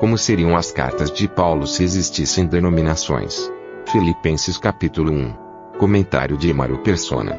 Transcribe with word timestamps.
Como 0.00 0.16
seriam 0.16 0.56
as 0.56 0.72
cartas 0.72 1.12
de 1.12 1.28
Paulo 1.28 1.66
se 1.66 1.84
existissem 1.84 2.46
denominações? 2.46 3.52
Filipenses 3.92 4.56
capítulo 4.56 5.12
1. 5.12 5.76
Comentário 5.76 6.38
de 6.38 6.48
Emaro 6.48 6.78
Persona. 6.78 7.38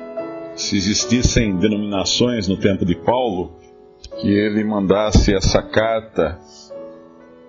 Se 0.54 0.78
existissem 0.78 1.58
denominações 1.58 2.48
no 2.48 2.56
tempo 2.56 2.86
de 2.86 2.94
Paulo, 2.94 3.58
que 4.20 4.30
ele 4.30 4.64
mandasse 4.64 5.34
essa 5.34 5.64
carta 5.64 6.40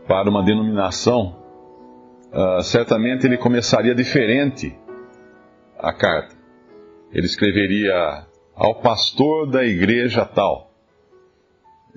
para 0.08 0.30
uma 0.30 0.42
denominação, 0.42 1.36
uh, 2.32 2.62
certamente 2.62 3.26
ele 3.26 3.36
começaria 3.36 3.94
diferente 3.94 4.74
a 5.78 5.92
carta. 5.92 6.34
Ele 7.12 7.26
escreveria 7.26 8.24
ao 8.54 8.76
pastor 8.76 9.46
da 9.50 9.62
igreja 9.62 10.24
tal. 10.24 10.71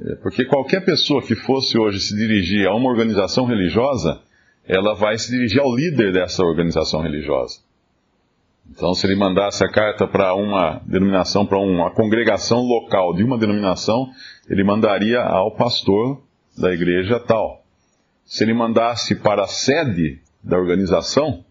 É, 0.02 0.16
porque 0.16 0.46
qualquer 0.46 0.84
pessoa 0.84 1.22
que 1.22 1.36
fosse 1.36 1.78
hoje 1.78 2.00
se 2.00 2.16
dirigir 2.16 2.68
a 2.68 2.76
uma 2.76 2.90
organização 2.90 3.46
religiosa, 3.46 4.22
ela 4.68 4.94
vai 4.94 5.18
se 5.18 5.32
dirigir 5.32 5.62
ao 5.62 5.74
líder 5.74 6.12
dessa 6.12 6.44
organização 6.44 7.02
religiosa. 7.02 7.60
Então, 8.70 8.94
se 8.94 9.06
ele 9.06 9.16
mandasse 9.16 9.64
a 9.64 9.70
carta 9.70 10.08
para 10.08 10.34
uma 10.34 10.82
denominação, 10.86 11.46
para 11.46 11.60
uma 11.60 11.92
congregação 11.92 12.62
local 12.62 13.14
de 13.14 13.24
uma 13.24 13.38
denominação, 13.38 14.10
ele 14.50 14.64
mandaria 14.64 15.22
ao 15.22 15.52
pastor 15.52 16.22
da 16.58 16.74
igreja 16.74 17.20
tal. 17.20 17.64
Se 18.26 18.44
ele 18.44 18.54
mandasse 18.54 19.16
para 19.16 19.44
a 19.44 19.48
sede 19.48 20.20
da 20.44 20.58
organização, 20.58 21.46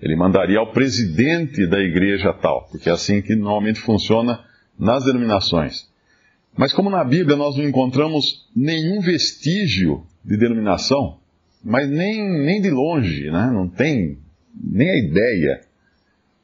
ele 0.00 0.14
mandaria 0.14 0.58
ao 0.58 0.70
presidente 0.72 1.66
da 1.66 1.80
igreja 1.80 2.32
tal, 2.32 2.68
porque 2.70 2.88
é 2.88 2.92
assim 2.92 3.22
que 3.22 3.34
normalmente 3.34 3.80
funciona 3.80 4.40
nas 4.78 5.04
denominações. 5.04 5.89
Mas 6.56 6.72
como 6.72 6.90
na 6.90 7.04
Bíblia 7.04 7.36
nós 7.36 7.56
não 7.56 7.64
encontramos 7.64 8.48
nenhum 8.54 9.00
vestígio 9.00 10.04
de 10.24 10.36
denominação, 10.36 11.18
mas 11.64 11.88
nem, 11.88 12.28
nem 12.44 12.60
de 12.60 12.70
longe, 12.70 13.30
né? 13.30 13.50
não 13.52 13.68
tem 13.68 14.18
nem 14.54 14.90
a 14.90 14.98
ideia. 14.98 15.60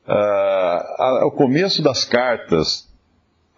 Uh, 0.07 1.27
o 1.27 1.31
começo 1.33 1.83
das 1.83 2.05
cartas 2.05 2.89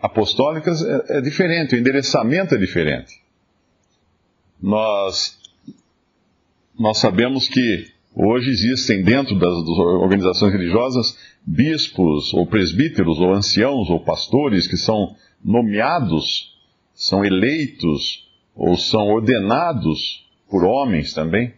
apostólicas 0.01 0.83
é, 0.83 1.19
é 1.19 1.21
diferente, 1.21 1.75
o 1.75 1.79
endereçamento 1.79 2.55
é 2.55 2.59
diferente. 2.59 3.23
Nós, 4.61 5.39
nós 6.79 6.99
sabemos 6.99 7.49
que 7.49 7.93
Hoje 8.21 8.51
existem 8.51 9.05
dentro 9.05 9.39
das, 9.39 9.55
das, 9.61 9.79
organizações 9.79 10.53
religiosas 10.53 11.17
bispos, 11.47 12.35
ou 12.35 12.45
presbíteros, 12.47 13.21
ou 13.21 13.33
anciãos, 13.33 13.89
ou 13.89 14.01
pastores 14.01 14.67
que 14.67 14.77
são 14.77 15.15
nomeados, 15.45 16.57
são 16.95 17.25
eleitos, 17.25 18.29
ou 18.55 18.77
são 18.77 19.09
ordenados 19.09 20.27
por 20.51 20.65
homens 20.65 21.15
também, 21.15 21.55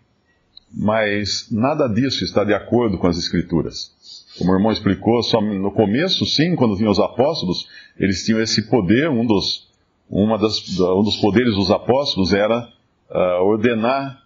mas 0.73 1.50
nada 1.50 1.89
disso 1.89 2.23
está 2.23 2.45
de 2.45 2.53
acordo 2.53 2.98
com 2.98 3.06
as 3.06 3.17
Escrituras. 3.17 3.91
Como 4.39 4.53
o 4.53 4.55
irmão 4.55 4.70
explicou, 4.70 5.23
só 5.23 5.41
no 5.41 5.73
começo, 5.73 6.24
sim, 6.27 6.55
quando 6.55 6.77
vinham 6.77 6.92
os 6.92 7.01
apóstolos, 7.01 7.68
eles 7.98 8.24
tinham 8.24 8.41
esse 8.41 8.68
poder, 8.68 9.08
um 9.11 9.27
dos, 9.27 9.68
uma 10.08 10.39
das, 10.39 10.79
um 10.79 11.02
dos 11.02 11.17
poderes 11.17 11.55
dos 11.55 11.70
apóstolos 11.70 12.33
era 12.33 12.68
uh, 13.11 13.45
ordenar 13.45 14.23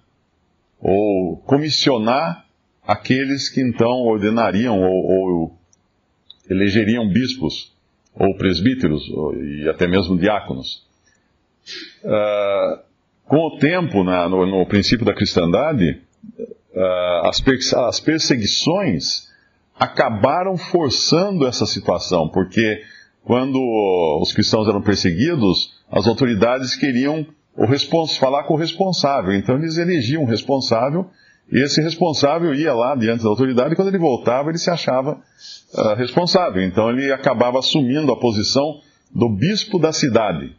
ou 0.81 1.39
comissionar 1.39 2.45
aqueles 2.87 3.49
que 3.49 3.63
então 3.63 4.03
ordenariam 4.03 4.83
ou, 4.83 5.07
ou 5.07 5.59
elegeriam 6.51 7.09
bispos 7.09 7.74
ou 8.15 8.37
presbíteros 8.37 9.09
ou, 9.11 9.35
e 9.35 9.69
até 9.69 9.87
mesmo 9.87 10.17
diáconos. 10.19 10.85
Uh, 12.05 12.79
com 13.27 13.39
o 13.39 13.59
tempo, 13.59 14.05
na, 14.05 14.29
no, 14.29 14.47
no, 14.47 14.67
princípio 14.67 15.05
da 15.05 15.15
cristandade, 15.15 16.01
uh, 16.39 17.27
as, 17.27 17.41
per 17.41 17.59
as 17.89 18.01
perseguições 18.01 19.33
acabaram 19.79 20.57
forçando 20.57 21.47
essa 21.47 21.67
situação, 21.67 22.29
porque 22.29 22.83
quando 23.25 23.59
os 24.21 24.33
cristãos 24.33 24.69
eram 24.69 24.83
perseguidos, 24.83 25.83
as 25.91 26.07
autoridades 26.07 26.77
queriam 26.77 27.27
o 27.57 27.67
falar 28.19 28.45
com 28.45 28.55
o 28.55 28.57
responsável. 28.59 29.33
Então 29.33 29.57
eles 29.57 29.79
elegiam 29.79 30.23
um 30.23 30.27
responsável, 30.27 31.09
e 31.51 31.63
esse 31.63 31.81
responsável 31.81 32.55
ia 32.55 32.73
lá 32.73 32.95
diante 32.97 33.23
da 33.23 33.29
autoridade, 33.29 33.73
e 33.73 33.77
quando 33.77 33.89
ele 33.89 33.99
voltava, 33.99 34.51
ele 34.51 34.59
se 34.59 34.71
achava 34.71 35.13
uh, 35.75 35.95
responsável. 35.95 36.63
Então 36.63 36.91
ele 36.91 37.13
acabava 37.13 37.59
assumindo 37.59 38.11
a 38.13 38.19
posição 38.19 38.81
do 39.15 39.29
bispo 39.29 39.79
da 39.79 39.93
cidade, 39.93 40.57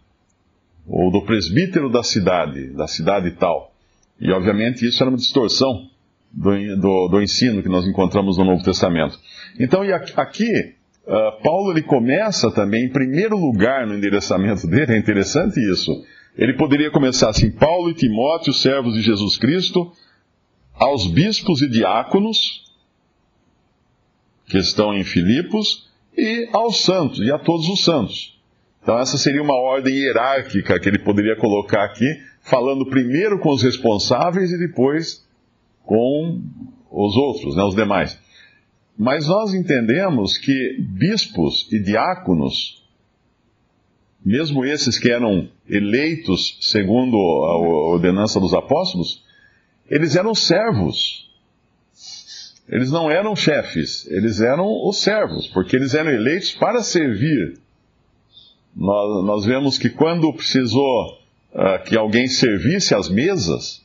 ou 0.88 1.12
do 1.12 1.25
presbítero 1.25 1.90
da 1.90 2.03
cidade, 2.03 2.68
da 2.74 2.88
cidade 2.88 3.31
tal. 3.31 3.72
E 4.19 4.31
obviamente 4.31 4.88
isso 4.88 5.01
era 5.03 5.09
uma 5.09 5.18
distorção 5.18 5.88
do, 6.31 6.51
do, 6.78 7.07
do 7.09 7.22
ensino 7.22 7.62
que 7.62 7.69
nós 7.69 7.85
encontramos 7.88 8.38
no 8.38 8.45
Novo 8.45 8.63
Testamento. 8.63 9.18
Então, 9.59 9.81
aqui, 10.16 10.75
uh, 11.07 11.44
Paulo 11.44 11.72
ele 11.72 11.81
começa 11.81 12.51
também, 12.51 12.85
em 12.85 12.90
primeiro 12.90 13.35
lugar 13.35 13.88
no 13.88 13.95
endereçamento 13.95 14.68
dele, 14.68 14.94
é 14.94 14.97
interessante 14.97 15.59
isso 15.59 15.91
ele 16.38 16.53
poderia 16.53 16.91
começar 16.91 17.29
assim: 17.29 17.50
Paulo 17.50 17.90
e 17.90 17.94
Timóteo, 17.94 18.53
servos 18.53 18.94
de 18.94 19.01
Jesus 19.01 19.38
Cristo, 19.38 19.91
aos 20.75 21.08
bispos 21.08 21.62
e 21.62 21.69
diáconos, 21.69 22.63
que 24.47 24.58
estão 24.58 24.94
em 24.94 25.03
Filipos, 25.03 25.90
e 26.18 26.50
aos 26.53 26.81
santos, 26.81 27.19
e 27.19 27.31
a 27.31 27.38
todos 27.38 27.68
os 27.68 27.84
santos. 27.84 28.40
Então, 28.81 28.97
essa 29.00 29.18
seria 29.18 29.41
uma 29.41 29.56
ordem 29.56 29.96
hierárquica 29.96 30.80
que 30.80 30.88
ele 30.88 31.00
poderia 31.00 31.36
colocar 31.36 31.84
aqui, 31.84 32.06
falando 32.41 32.86
primeiro 32.86 33.40
com 33.40 33.50
os 33.50 33.63
responsáveis 33.63 34.52
e 34.52 34.59
depois 34.59 35.25
com 35.84 36.41
os 36.92 37.16
outros, 37.18 37.56
né, 37.56 37.63
os 37.63 37.75
demais. 37.75 38.19
Mas 38.97 39.28
nós 39.28 39.53
entendemos 39.53 40.38
que 40.38 40.78
bispos 40.80 41.68
e 41.72 41.80
diáconos 41.80 42.86
mesmo 44.25 44.66
esses 44.66 44.97
que 44.97 45.12
eram 45.12 45.47
eleitos 45.69 46.57
segundo 46.59 47.16
a 47.16 47.57
ordenança 47.92 48.40
dos 48.40 48.56
apóstolos, 48.56 49.24
eles 49.90 50.16
eram 50.16 50.34
servos. 50.34 51.25
Eles 52.68 52.90
não 52.90 53.12
eram 53.12 53.35
chefes, 53.35 54.07
eles 54.09 54.41
eram 54.41 54.66
os 54.88 54.97
servos, 54.97 55.47
porque 55.47 55.75
eles 55.75 55.94
eram 55.94 56.09
eleitos 56.09 56.51
para 56.53 56.81
servir. 56.81 57.59
Nós, 58.75 59.24
nós 59.24 59.45
vemos 59.45 59.78
que 59.78 59.90
quando 59.90 60.34
precisou 60.34 61.19
uh, 61.53 61.84
que 61.85 61.95
alguém 61.95 62.28
servisse 62.28 62.95
às 62.95 63.07
mesas, 63.07 63.84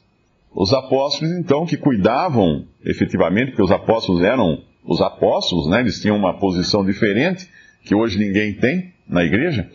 os 0.53 0.73
apóstolos, 0.73 1.35
então, 1.35 1.67
que 1.67 1.77
cuidavam 1.77 2.67
efetivamente, 2.83 3.49
porque 3.49 3.63
os 3.63 3.71
apóstolos 3.71 4.23
eram 4.23 4.63
os 4.83 5.01
apóstolos, 5.03 5.69
né? 5.69 5.81
eles 5.81 6.01
tinham 6.01 6.17
uma 6.17 6.39
posição 6.39 6.83
diferente, 6.83 7.49
que 7.85 7.95
hoje 7.95 8.19
ninguém 8.19 8.55
tem 8.55 8.95
na 9.07 9.23
igreja 9.23 9.71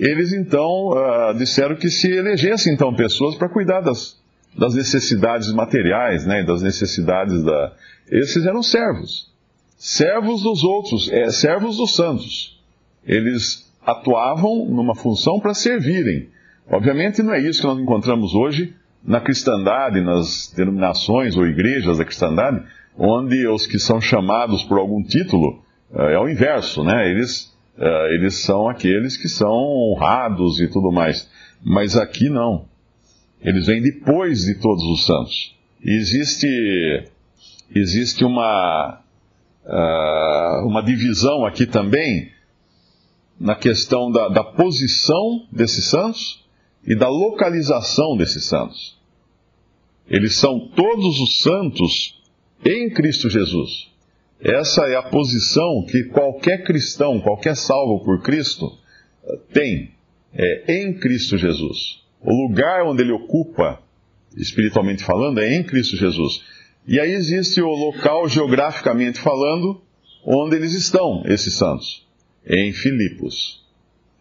eles 0.00 0.32
então 0.32 0.92
uh, 0.92 1.34
disseram 1.36 1.76
que 1.76 1.90
se 1.90 2.10
elegessem 2.10 2.72
então 2.72 2.94
pessoas 2.94 3.34
para 3.34 3.50
cuidar 3.50 3.82
das, 3.82 4.18
das 4.56 4.74
necessidades 4.74 5.52
materiais, 5.52 6.26
né, 6.26 6.42
das 6.42 6.62
necessidades 6.62 7.42
da. 7.42 7.72
Esses 8.10 8.44
eram 8.44 8.62
servos, 8.62 9.32
servos 9.76 10.42
dos 10.42 10.64
outros, 10.64 11.10
é, 11.10 11.30
servos 11.30 11.76
dos 11.76 11.94
santos. 11.94 12.60
Eles 13.06 13.70
atuavam 13.84 14.66
numa 14.66 14.94
função 14.94 15.40
para 15.40 15.54
servirem. 15.54 16.28
Obviamente 16.68 17.22
não 17.22 17.34
é 17.34 17.40
isso 17.40 17.62
que 17.62 17.66
nós 17.66 17.78
encontramos 17.78 18.34
hoje 18.34 18.74
na 19.04 19.20
cristandade, 19.20 20.00
nas 20.00 20.52
denominações 20.54 21.36
ou 21.36 21.46
igrejas 21.46 21.98
da 21.98 22.04
cristandade, 22.04 22.62
onde 22.96 23.46
os 23.48 23.66
que 23.66 23.78
são 23.78 24.00
chamados 24.00 24.62
por 24.64 24.78
algum 24.78 25.02
título 25.02 25.62
uh, 25.90 26.02
é 26.02 26.18
o 26.18 26.28
inverso, 26.28 26.84
né? 26.84 27.10
Eles 27.10 27.52
uh, 27.78 28.06
eles 28.12 28.42
são 28.42 28.68
aqueles 28.68 29.16
que 29.16 29.28
são 29.28 29.50
honrados 29.50 30.60
e 30.60 30.68
tudo 30.68 30.92
mais. 30.92 31.28
Mas 31.64 31.96
aqui 31.96 32.28
não. 32.28 32.66
Eles 33.42 33.66
vêm 33.66 33.80
depois 33.80 34.44
de 34.44 34.54
todos 34.60 34.84
os 34.84 35.06
santos. 35.06 35.56
E 35.82 35.90
existe, 35.96 37.08
existe 37.74 38.24
uma, 38.24 39.00
uh, 39.64 40.66
uma 40.66 40.82
divisão 40.82 41.46
aqui 41.46 41.66
também 41.66 42.30
na 43.38 43.54
questão 43.54 44.10
da, 44.10 44.28
da 44.28 44.44
posição 44.44 45.46
desses 45.50 45.86
santos 45.86 46.44
e 46.86 46.94
da 46.94 47.08
localização 47.08 48.16
desses 48.16 48.44
santos. 48.44 48.98
Eles 50.06 50.34
são 50.34 50.68
todos 50.76 51.20
os 51.20 51.40
santos 51.40 52.20
em 52.64 52.90
Cristo 52.90 53.30
Jesus. 53.30 53.88
Essa 54.42 54.86
é 54.88 54.96
a 54.96 55.02
posição 55.02 55.84
que 55.88 56.04
qualquer 56.04 56.64
cristão, 56.64 57.20
qualquer 57.20 57.56
salvo 57.56 58.04
por 58.04 58.22
Cristo, 58.22 58.66
eh, 59.24 59.38
tem. 59.52 59.90
É 60.32 60.82
em 60.82 60.98
Cristo 60.98 61.36
Jesus. 61.36 62.02
O 62.22 62.32
lugar 62.46 62.84
onde 62.84 63.02
ele 63.02 63.12
ocupa, 63.12 63.80
espiritualmente 64.36 65.02
falando, 65.04 65.40
é 65.40 65.54
em 65.54 65.62
Cristo 65.62 65.96
Jesus. 65.96 66.42
E 66.86 67.00
aí 67.00 67.12
existe 67.12 67.60
o 67.62 67.68
local, 67.68 68.28
geograficamente 68.28 69.18
falando, 69.18 69.80
onde 70.24 70.56
eles 70.56 70.74
estão, 70.74 71.22
esses 71.26 71.56
santos. 71.56 72.06
Em 72.46 72.72
Filipos, 72.72 73.64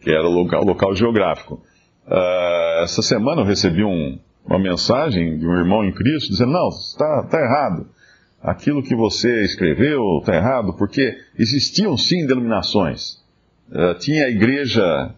que 0.01 0.09
era 0.09 0.27
o 0.27 0.31
local, 0.31 0.63
local 0.63 0.95
geográfico. 0.95 1.61
Uh, 2.07 2.83
essa 2.83 3.01
semana 3.01 3.41
eu 3.41 3.45
recebi 3.45 3.83
um, 3.83 4.19
uma 4.45 4.59
mensagem 4.59 5.37
de 5.37 5.45
um 5.45 5.57
irmão 5.57 5.85
em 5.85 5.91
Cristo 5.91 6.29
dizendo: 6.29 6.51
Não, 6.51 6.69
está 6.69 7.23
tá 7.23 7.39
errado. 7.39 7.89
Aquilo 8.41 8.81
que 8.81 8.95
você 8.95 9.43
escreveu 9.43 10.19
está 10.19 10.35
errado, 10.35 10.73
porque 10.73 11.17
existiam 11.37 11.97
sim 11.97 12.25
denominações. 12.25 13.19
Uh, 13.69 13.93
tinha 13.99 14.25
a 14.25 14.29
igreja 14.29 15.13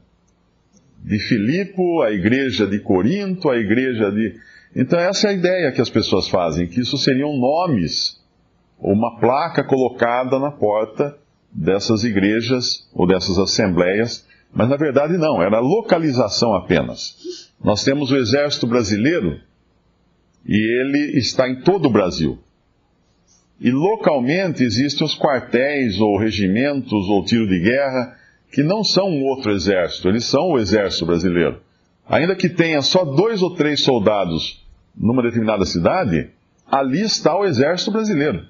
de 1.04 1.20
Filipo, 1.20 2.02
a 2.02 2.12
igreja 2.12 2.68
de 2.68 2.80
Corinto, 2.80 3.50
a 3.50 3.58
igreja 3.58 4.12
de. 4.12 4.36
Então, 4.76 5.00
essa 5.00 5.28
é 5.28 5.30
a 5.32 5.34
ideia 5.34 5.72
que 5.72 5.82
as 5.82 5.90
pessoas 5.90 6.30
fazem, 6.30 6.68
que 6.68 6.80
isso 6.80 6.98
seriam 6.98 7.38
nomes, 7.38 8.22
uma 8.80 9.20
placa 9.20 9.64
colocada 9.64 10.40
na 10.40 10.52
porta 10.52 11.18
dessas 11.52 12.04
igrejas 12.04 12.90
ou 12.94 13.06
dessas 13.06 13.38
assembleias 13.38 14.26
mas 14.54 14.70
na 14.70 14.76
verdade 14.76 15.18
não, 15.18 15.42
era 15.42 15.60
localização 15.60 16.54
apenas. 16.54 17.50
Nós 17.64 17.84
temos 17.84 18.12
o 18.12 18.18
exército 18.18 18.68
brasileiro 18.68 19.40
e 20.46 20.82
ele 20.82 21.18
está 21.18 21.48
em 21.48 21.62
todo 21.62 21.86
o 21.86 21.92
Brasil. 21.92 22.38
E 23.60 23.72
localmente 23.72 24.64
existem 24.64 25.06
os 25.06 25.18
quartéis 25.18 26.00
ou 26.00 26.18
regimentos 26.18 27.08
ou 27.08 27.24
tiro 27.24 27.48
de 27.48 27.60
guerra 27.60 28.18
que 28.52 28.64
não 28.64 28.84
são 28.84 29.10
um 29.10 29.24
outro 29.24 29.52
exército, 29.52 30.08
eles 30.08 30.26
são 30.26 30.50
o 30.50 30.60
exército 30.60 31.06
brasileiro. 31.06 31.62
Ainda 32.08 32.36
que 32.36 32.50
tenha 32.50 32.82
só 32.82 33.06
dois 33.06 33.42
ou 33.42 33.56
três 33.56 33.82
soldados 33.84 34.62
numa 34.96 35.24
determinada 35.24 35.66
cidade, 35.66 36.30
ali 36.70 37.02
está 37.02 37.38
o 37.38 37.46
exército 37.46 37.92
brasileiro. 37.92 38.46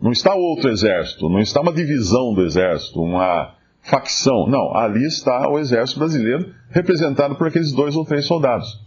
Não 0.00 0.12
está 0.12 0.34
outro 0.34 0.70
exército, 0.70 1.28
não 1.28 1.40
está 1.40 1.60
uma 1.60 1.72
divisão 1.72 2.34
do 2.34 2.44
exército, 2.44 3.00
uma, 3.00 3.54
facção. 3.82 4.46
Não, 4.48 4.74
ali 4.76 5.04
está 5.04 5.48
o 5.48 5.58
exército 5.58 5.98
brasileiro, 5.98 6.54
representado 6.70 7.34
por 7.34 7.48
aqueles 7.48 7.72
dois 7.72 7.96
ou 7.96 8.04
três 8.04 8.26
soldados. 8.26 8.80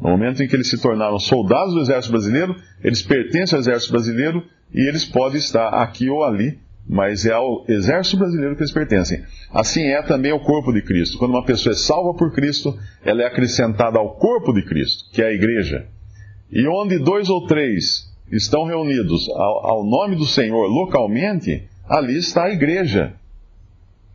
No 0.00 0.10
momento 0.10 0.42
em 0.42 0.48
que 0.48 0.56
eles 0.56 0.68
se 0.68 0.80
tornaram 0.80 1.18
soldados 1.18 1.74
do 1.74 1.80
exército 1.80 2.12
brasileiro, 2.12 2.56
eles 2.82 3.02
pertencem 3.02 3.56
ao 3.56 3.60
exército 3.60 3.92
brasileiro 3.92 4.42
e 4.72 4.88
eles 4.88 5.04
podem 5.04 5.38
estar 5.38 5.68
aqui 5.68 6.08
ou 6.08 6.24
ali, 6.24 6.58
mas 6.90 7.24
é 7.24 7.32
ao 7.32 7.64
exército 7.68 8.16
brasileiro 8.16 8.56
que 8.56 8.62
eles 8.62 8.72
pertencem. 8.72 9.22
Assim 9.52 9.84
é 9.84 10.02
também 10.02 10.32
o 10.32 10.40
corpo 10.40 10.72
de 10.72 10.82
Cristo. 10.82 11.18
Quando 11.18 11.30
uma 11.30 11.44
pessoa 11.44 11.72
é 11.72 11.76
salva 11.76 12.12
por 12.14 12.32
Cristo, 12.32 12.76
ela 13.04 13.22
é 13.22 13.26
acrescentada 13.26 13.96
ao 13.96 14.16
corpo 14.16 14.52
de 14.52 14.64
Cristo, 14.64 15.04
que 15.12 15.22
é 15.22 15.28
a 15.28 15.32
igreja. 15.32 15.86
E 16.50 16.66
onde 16.66 16.98
dois 16.98 17.30
ou 17.30 17.46
três 17.46 18.12
estão 18.32 18.64
reunidos 18.64 19.28
ao, 19.30 19.70
ao 19.70 19.84
nome 19.84 20.16
do 20.16 20.26
Senhor 20.26 20.66
localmente, 20.66 21.62
ali 21.88 22.18
está 22.18 22.46
a 22.46 22.50
igreja. 22.50 23.12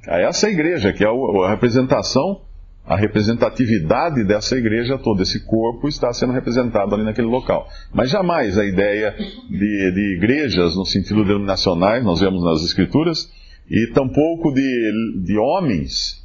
A 0.06 0.19
essa 0.19 0.50
igreja, 0.50 0.92
que 0.92 1.06
é 1.06 1.07
a 1.07 1.50
representação, 1.50 2.42
a 2.86 2.96
representatividade 2.96 4.24
dessa 4.24 4.56
igreja 4.56 4.98
toda, 4.98 5.24
esse 5.24 5.44
corpo 5.46 5.88
está 5.88 6.14
sendo 6.14 6.34
representado 6.34 6.94
ali 6.94 7.04
naquele 7.04 7.28
local. 7.28 7.68
Mas 7.92 8.12
jamais 8.12 8.58
a 8.58 8.66
ideia 8.66 9.16
de, 9.50 9.92
de 9.92 10.16
igrejas 10.18 10.76
no 10.76 10.86
sentido 10.86 11.26
denominacional, 11.26 12.02
nós 12.04 12.20
vemos 12.20 12.44
nas 12.44 12.64
escrituras, 12.64 13.32
e 13.70 13.88
tampouco 13.88 14.54
de, 14.54 15.24
de 15.24 15.36
homens, 15.38 16.24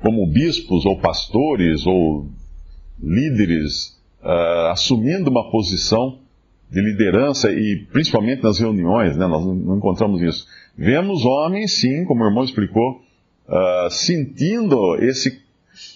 como 0.00 0.26
bispos 0.26 0.86
ou 0.86 0.98
pastores 0.98 1.86
ou 1.86 2.26
líderes, 3.02 3.98
uh, 4.22 4.70
assumindo 4.70 5.30
uma 5.30 5.50
posição 5.50 6.20
de 6.70 6.80
liderança 6.80 7.50
e 7.50 7.86
principalmente 7.92 8.42
nas 8.42 8.58
reuniões, 8.58 9.16
né, 9.16 9.26
nós 9.26 9.44
não 9.44 9.76
encontramos 9.76 10.22
isso. 10.22 10.46
Vemos 10.76 11.24
homens, 11.24 11.80
sim, 11.80 12.04
como 12.06 12.24
o 12.24 12.26
irmão 12.26 12.44
explicou, 12.44 13.02
uh, 13.48 13.90
sentindo 13.90 14.96
esse, 14.96 15.40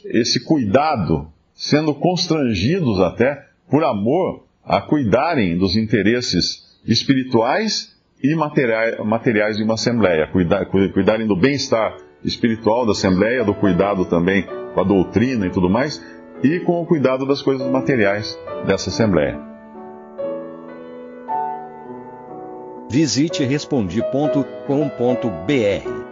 esse 0.07 0.45
cuidado, 0.45 1.27
sendo 1.55 1.95
constrangidos 1.95 3.01
até 3.01 3.47
por 3.71 3.85
amor 3.85 4.45
a 4.65 4.81
cuidarem 4.81 5.59
dos 5.59 5.77
interesses 5.77 6.63
espirituais 6.87 7.93
e 8.23 8.35
materiais, 8.35 8.99
materiais 9.05 9.57
de 9.57 9.63
uma 9.63 9.75
assembleia, 9.75 10.27
cuidar, 10.29 10.65
cuidarem 10.67 11.27
do 11.27 11.37
bem-estar 11.37 11.97
espiritual 12.25 12.87
da 12.87 12.93
assembleia, 12.93 13.45
do 13.45 13.55
cuidado 13.55 14.05
também 14.05 14.47
com 14.75 14.81
a 14.81 14.85
doutrina 14.85 15.47
e 15.47 15.51
tudo 15.51 15.69
mais, 15.69 16.03
e 16.43 16.61
com 16.61 16.81
o 16.81 16.87
cuidado 16.87 17.27
das 17.27 17.43
coisas 17.43 17.69
materiais 17.71 18.39
dessa 18.67 18.91
assembleia. 18.91 19.39
Visite 22.89 23.45
respondi.com.br. 23.45 26.12